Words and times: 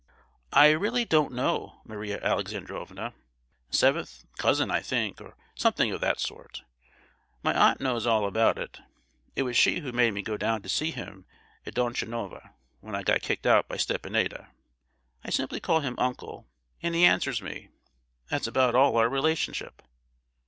"I 0.51 0.71
really 0.71 1.05
don't 1.05 1.31
know, 1.31 1.79
Maria 1.85 2.19
Alexandrovna; 2.23 3.13
seventh, 3.69 4.25
cousin 4.39 4.71
I 4.71 4.81
think, 4.81 5.21
or 5.21 5.35
something 5.53 5.91
of 5.91 6.01
that 6.01 6.19
sort. 6.19 6.63
My 7.43 7.53
aunt 7.53 7.79
knows 7.79 8.07
all 8.07 8.25
about 8.25 8.57
it; 8.57 8.79
it 9.35 9.43
was 9.43 9.55
she 9.55 9.81
who 9.81 9.91
made 9.91 10.15
me 10.15 10.23
go 10.23 10.37
down 10.37 10.63
to 10.63 10.69
see 10.69 10.89
him 10.89 11.27
at 11.67 11.75
Donchanova, 11.75 12.49
when 12.79 12.95
I 12.95 13.03
got 13.03 13.21
kicked 13.21 13.45
out 13.45 13.67
by 13.67 13.77
Stepanida! 13.77 14.49
I 15.23 15.29
simply 15.29 15.59
call 15.59 15.81
him 15.81 15.93
'uncle,' 15.99 16.47
and 16.81 16.95
he 16.95 17.05
answers 17.05 17.43
me; 17.43 17.69
that's 18.27 18.47
about 18.47 18.73
all 18.73 18.97
our 18.97 19.07
relationship." 19.07 19.83